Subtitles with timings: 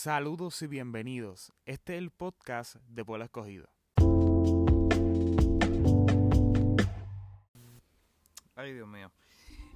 [0.00, 1.52] Saludos y bienvenidos.
[1.66, 3.68] Este es el podcast de Pueblo Escogido.
[8.54, 9.10] Ay, Dios mío.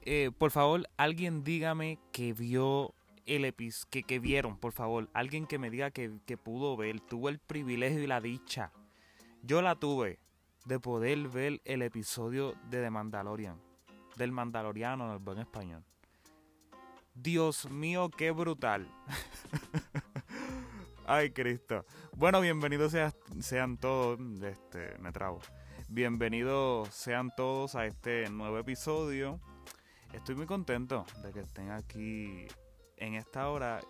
[0.00, 2.94] Eh, por favor, alguien dígame que vio
[3.26, 5.10] el episodio, que, que vieron, por favor.
[5.12, 8.72] Alguien que me diga que, que pudo ver, tuvo el privilegio y la dicha.
[9.42, 10.18] Yo la tuve
[10.64, 13.60] de poder ver el episodio de The Mandalorian.
[14.16, 15.84] Del Mandaloriano en el buen español.
[17.12, 18.90] Dios mío, qué brutal.
[21.08, 21.86] Ay, Cristo.
[22.16, 22.92] Bueno, bienvenidos
[23.38, 24.18] sean, todos.
[24.42, 25.38] Este, me trabo.
[25.88, 29.40] Bienvenidos sean todos a este nuevo episodio.
[30.12, 32.48] Estoy muy contento de que estén aquí
[32.96, 33.82] en esta hora.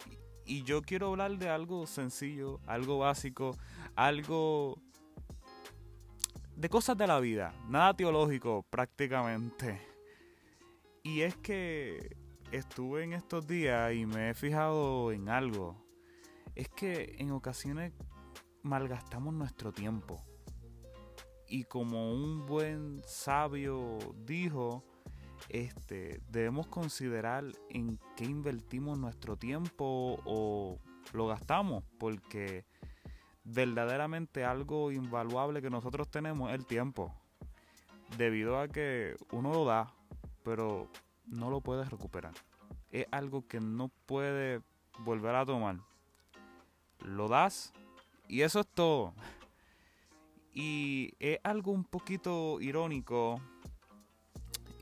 [0.45, 3.57] Y yo quiero hablar de algo sencillo, algo básico,
[3.95, 4.79] algo
[6.55, 7.55] de cosas de la vida.
[7.67, 9.81] Nada teológico prácticamente.
[11.03, 12.15] Y es que
[12.53, 15.86] estuve en estos días y me he fijado en algo.
[16.57, 17.93] Es que en ocasiones
[18.63, 20.25] malgastamos nuestro tiempo.
[21.47, 24.83] Y como un buen sabio dijo,
[25.51, 30.79] este, debemos considerar en qué invertimos nuestro tiempo o
[31.13, 32.65] lo gastamos, porque
[33.45, 37.15] verdaderamente algo invaluable que nosotros tenemos es el tiempo.
[38.17, 39.93] Debido a que uno lo da,
[40.43, 40.91] pero
[41.27, 42.33] no lo puedes recuperar.
[42.91, 44.63] Es algo que no puedes
[45.01, 45.77] volver a tomar.
[47.01, 47.73] Lo das
[48.29, 49.15] y eso es todo.
[50.53, 53.41] Y es algo un poquito irónico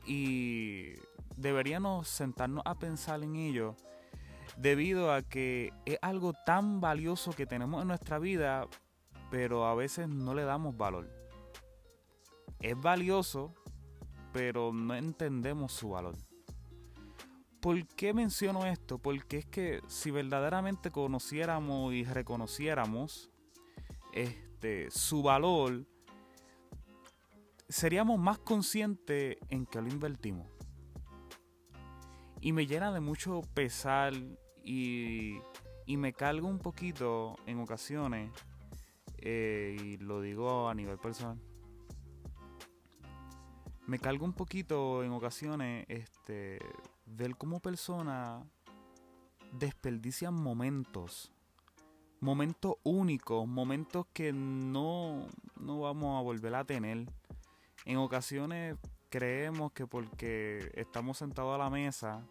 [0.05, 0.93] y
[1.35, 3.75] deberíamos sentarnos a pensar en ello
[4.57, 8.67] debido a que es algo tan valioso que tenemos en nuestra vida,
[9.31, 11.09] pero a veces no le damos valor.
[12.59, 13.53] Es valioso,
[14.31, 16.15] pero no entendemos su valor.
[17.65, 18.99] ¿Por qué menciono esto?
[18.99, 23.31] Porque es que si verdaderamente conociéramos y reconociéramos
[24.13, 25.83] este, su valor,
[27.67, 30.47] seríamos más conscientes en que lo invertimos.
[32.39, 34.13] Y me llena de mucho pesar
[34.63, 35.39] y,
[35.87, 38.31] y me cargo un poquito en ocasiones,
[39.17, 41.41] eh, y lo digo a nivel personal,
[43.87, 46.59] me cargo un poquito en ocasiones este,
[47.05, 48.43] ver cómo personas
[49.51, 51.31] desperdician momentos,
[52.19, 55.27] momentos únicos, momentos que no,
[55.59, 57.05] no vamos a volver a tener.
[57.85, 58.77] En ocasiones
[59.09, 62.25] creemos que porque estamos sentados a la mesa,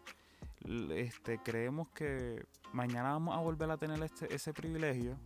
[0.91, 5.17] este, creemos que mañana vamos a volver a tener este, ese privilegio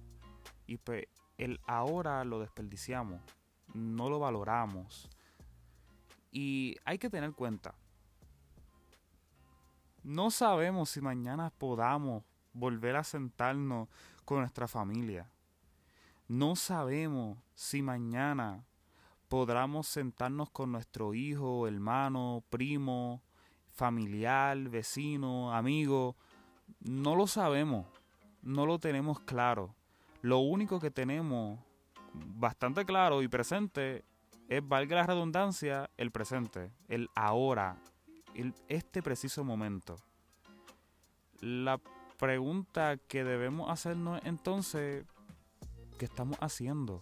[0.68, 1.06] y pues
[1.38, 3.22] el ahora lo desperdiciamos,
[3.74, 5.10] no lo valoramos.
[6.32, 7.74] Y hay que tener cuenta,
[10.04, 12.24] no sabemos si mañana podamos
[12.54, 13.88] volver a sentarnos
[14.26, 15.30] con nuestra familia.
[16.28, 18.64] No sabemos si mañana
[19.28, 23.22] podamos sentarnos con nuestro hijo, hermano, primo,
[23.68, 26.16] familiar, vecino, amigo.
[26.80, 27.88] No lo sabemos,
[28.42, 29.76] no lo tenemos claro.
[30.22, 31.60] Lo único que tenemos
[32.14, 34.04] bastante claro y presente
[34.50, 37.78] es, valga la redundancia, el presente, el ahora,
[38.68, 39.96] este preciso momento.
[41.42, 41.80] La
[42.18, 45.06] pregunta que debemos hacernos entonces,
[45.98, 47.02] ¿qué estamos haciendo?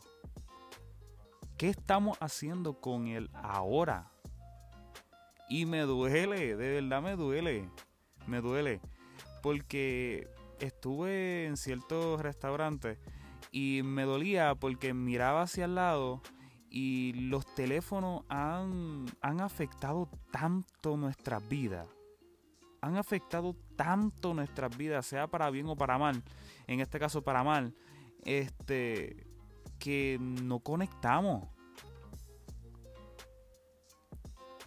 [1.57, 4.11] ¿Qué estamos haciendo con el ahora?
[5.49, 7.69] Y me duele, de verdad me duele,
[8.27, 8.81] me duele.
[9.41, 10.27] Porque
[10.59, 12.99] estuve en ciertos restaurantes
[13.51, 16.21] y me dolía porque miraba hacia el lado
[16.69, 21.87] y los teléfonos han, han afectado tanto nuestras vidas.
[22.81, 26.23] Han afectado tanto nuestras vidas, sea para bien o para mal.
[26.67, 27.73] En este caso para mal.
[28.23, 29.27] Este
[29.79, 31.47] que no conectamos.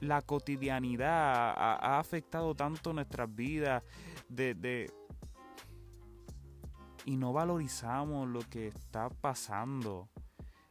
[0.00, 3.82] La cotidianidad ha, afectado tanto nuestras vidas
[4.28, 4.91] de, de
[7.05, 10.08] y no valorizamos lo que está pasando.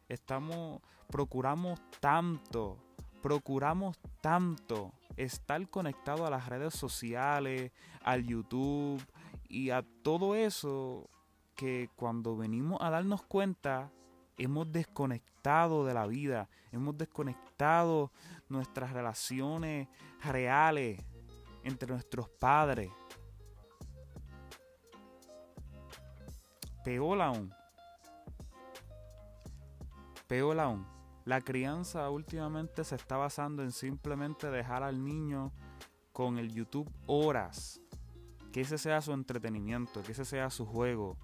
[0.09, 2.77] Estamos procuramos tanto,
[3.21, 7.71] procuramos tanto estar conectado a las redes sociales,
[8.03, 9.03] al YouTube
[9.47, 11.09] y a todo eso
[11.55, 13.91] que cuando venimos a darnos cuenta
[14.37, 18.11] hemos desconectado de la vida, hemos desconectado
[18.47, 19.89] nuestras relaciones
[20.23, 21.03] reales
[21.63, 22.89] entre nuestros padres.
[26.83, 27.58] Peor aún.
[30.29, 30.85] Peor aún
[31.29, 35.51] la crianza últimamente se está basando en simplemente dejar al niño
[36.11, 37.79] con el YouTube horas.
[38.51, 41.17] Que ese sea su entretenimiento, que ese sea su juego.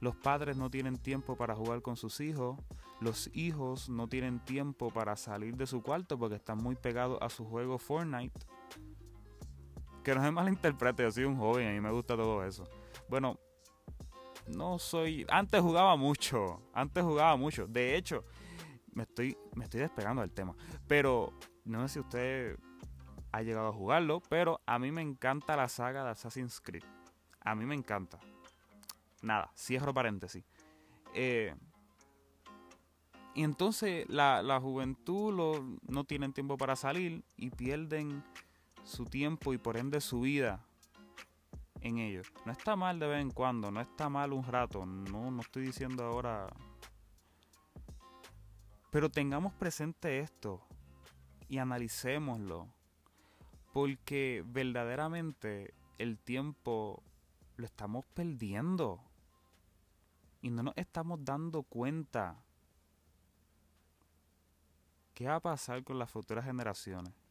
[0.00, 2.58] Los padres no tienen tiempo para jugar con sus hijos.
[3.00, 7.28] Los hijos no tienen tiempo para salir de su cuarto porque están muy pegados a
[7.28, 8.46] su juego Fortnite.
[10.02, 12.64] Que no se malinterprete, yo soy un joven, a mí me gusta todo eso.
[13.08, 13.38] Bueno,
[14.48, 15.26] no soy...
[15.28, 17.66] Antes jugaba mucho, antes jugaba mucho.
[17.66, 18.24] De hecho,
[18.92, 20.54] me estoy, me estoy despegando del tema.
[20.86, 21.32] Pero
[21.64, 22.58] no sé si usted
[23.32, 26.84] ha llegado a jugarlo, pero a mí me encanta la saga de Assassin's Creed.
[27.40, 28.18] A mí me encanta.
[29.22, 30.44] Nada, cierro paréntesis.
[31.14, 31.54] Eh,
[33.34, 38.24] y entonces la, la juventud lo, no tienen tiempo para salir y pierden
[38.84, 40.64] su tiempo y por ende su vida
[41.86, 42.22] en ello.
[42.44, 45.66] No está mal de vez en cuando, no está mal un rato, no, no estoy
[45.66, 46.48] diciendo ahora.
[48.90, 50.60] Pero tengamos presente esto
[51.48, 52.68] y analicémoslo.
[53.72, 57.02] Porque verdaderamente el tiempo
[57.56, 59.00] lo estamos perdiendo.
[60.40, 62.42] Y no nos estamos dando cuenta.
[65.14, 67.25] ¿Qué va a pasar con las futuras generaciones?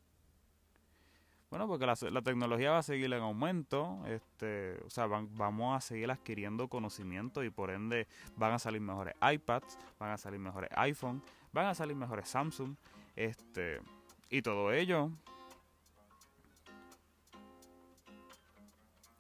[1.56, 6.12] Bueno, porque la, tecnología va a seguir en aumento, este, o sea, vamos a seguir
[6.12, 11.24] adquiriendo conocimiento y por ende van a salir mejores iPads, van a salir mejores iPhone,
[11.54, 12.75] van a salir mejores Samsung,
[13.16, 13.80] este,
[14.30, 15.12] y todo ello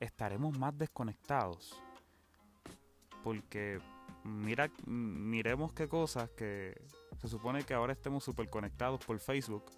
[0.01, 1.81] estaremos más desconectados.
[3.23, 3.79] Porque
[4.25, 6.81] mira, miremos qué cosas que
[7.17, 9.71] se supone que ahora estemos súper conectados por Facebook.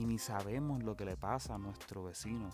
[0.00, 2.48] Y ni sabemos lo que le pasa a nuestro vecino.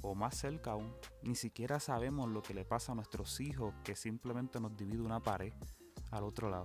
[0.00, 0.90] O más cerca aún,
[1.22, 5.20] ni siquiera sabemos lo que le pasa a nuestros hijos que simplemente nos divide una
[5.20, 5.52] pared
[6.10, 6.64] al otro lado.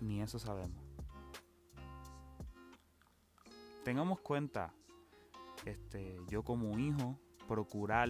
[0.00, 0.82] Ni eso sabemos.
[3.84, 4.72] Tengamos cuenta
[5.66, 8.08] este, yo como hijo, procurar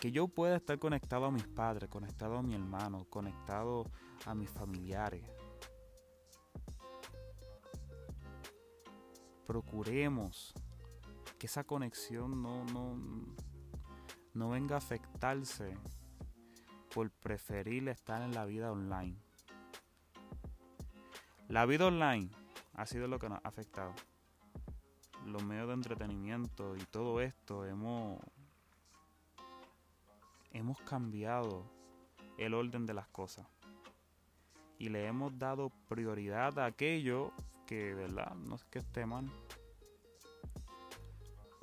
[0.00, 3.84] que yo pueda estar conectado a mis padres, conectado a mi hermano, conectado
[4.24, 5.39] a mis familiares.
[9.50, 10.54] Procuremos
[11.36, 12.96] que esa conexión no, no,
[14.32, 15.76] no venga a afectarse
[16.94, 19.16] por preferir estar en la vida online.
[21.48, 22.30] La vida online
[22.74, 23.92] ha sido lo que nos ha afectado
[25.26, 28.20] los medios de entretenimiento y todo esto hemos
[30.52, 31.64] hemos cambiado
[32.38, 33.48] el orden de las cosas
[34.78, 37.32] y le hemos dado prioridad a aquello
[37.70, 38.34] que, ¿verdad?
[38.34, 39.30] No es que esté mal,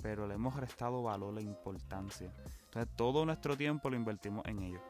[0.01, 2.31] pero le hemos restado valor e importancia.
[2.63, 4.81] Entonces todo nuestro tiempo lo invertimos en ello.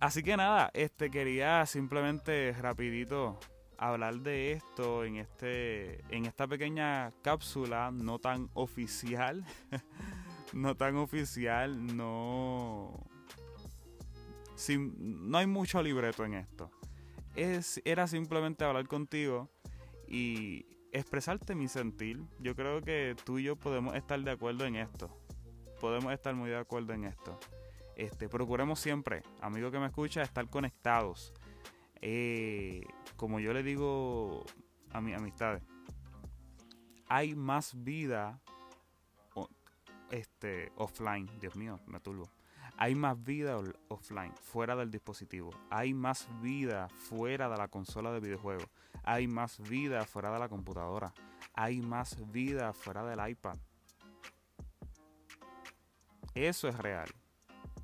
[0.00, 3.38] Así que nada, este quería simplemente rapidito
[3.76, 9.44] hablar de esto en este en esta pequeña cápsula no tan oficial
[10.52, 13.04] no tan oficial no
[14.54, 16.70] sin, no hay mucho libreto en esto
[17.34, 19.50] es era simplemente hablar contigo
[20.12, 24.76] y expresarte mi sentir yo creo que tú y yo podemos estar de acuerdo en
[24.76, 25.10] esto
[25.80, 27.40] podemos estar muy de acuerdo en esto
[27.96, 31.32] este procuremos siempre amigo que me escucha estar conectados
[32.04, 32.82] eh,
[33.16, 34.44] como yo le digo
[34.90, 35.62] a mis amistades,
[37.08, 38.40] hay más vida
[40.10, 41.30] este, offline.
[41.40, 42.28] Dios mío, me turbo.
[42.76, 45.50] Hay más vida offline, fuera del dispositivo.
[45.70, 48.68] Hay más vida fuera de la consola de videojuegos.
[49.02, 51.12] Hay más vida fuera de la computadora.
[51.54, 53.56] Hay más vida fuera del iPad.
[56.34, 57.08] Eso es real.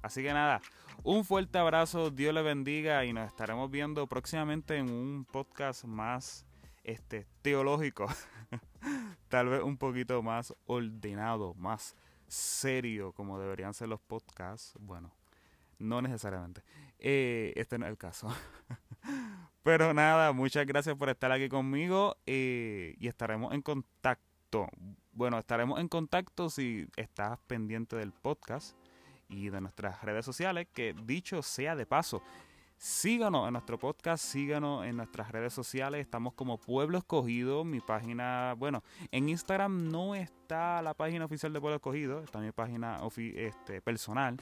[0.00, 0.60] Así que nada,
[1.02, 6.46] un fuerte abrazo, Dios le bendiga y nos estaremos viendo próximamente en un podcast más
[6.84, 8.06] este, teológico,
[9.28, 11.94] tal vez un poquito más ordenado, más
[12.28, 14.74] serio como deberían ser los podcasts.
[14.80, 15.12] Bueno,
[15.78, 16.62] no necesariamente.
[16.98, 18.28] Eh, este no es el caso.
[19.62, 24.68] Pero nada, muchas gracias por estar aquí conmigo eh, y estaremos en contacto.
[25.12, 28.76] Bueno, estaremos en contacto si estás pendiente del podcast
[29.28, 32.22] y de nuestras redes sociales, que dicho sea de paso,
[32.78, 38.54] síganos en nuestro podcast, síganos en nuestras redes sociales, estamos como Pueblo Escogido, mi página,
[38.56, 43.82] bueno, en Instagram no está la página oficial de Pueblo Escogido, está mi página este,
[43.82, 44.36] personal,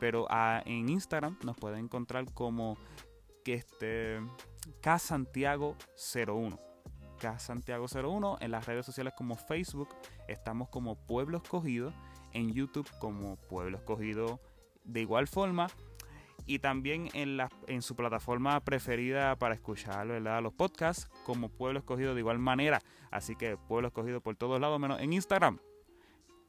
[0.00, 2.76] pero ah, en Instagram nos pueden encontrar como
[3.44, 4.20] que este
[4.80, 5.76] K Santiago
[6.14, 6.58] 01.
[7.20, 9.88] K Santiago 01 en las redes sociales como Facebook
[10.26, 11.92] estamos como Pueblo Escogido
[12.32, 14.40] en YouTube como Pueblo Escogido
[14.84, 15.68] de igual forma
[16.46, 22.14] y también en, la, en su plataforma preferida para escuchar los podcasts como Pueblo Escogido
[22.14, 22.80] de igual manera.
[23.10, 25.58] Así que Pueblo Escogido por todos lados, menos en Instagram.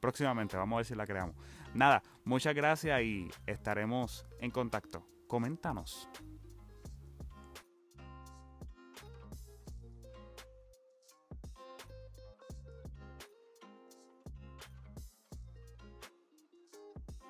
[0.00, 1.34] próximamente, vamos a ver si la creamos.
[1.72, 5.06] Nada, muchas gracias y estaremos en contacto.
[5.28, 6.08] Coméntanos.